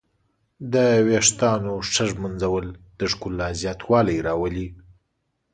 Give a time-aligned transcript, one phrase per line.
[0.73, 0.75] د
[1.07, 2.65] ویښتانو ښه ږمنځول
[2.99, 4.67] د ښکلا زیاتوالی راولي.